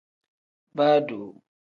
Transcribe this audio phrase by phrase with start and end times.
[0.75, 1.29] Baa doo.